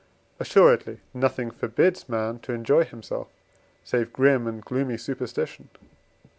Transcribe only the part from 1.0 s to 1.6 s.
nothing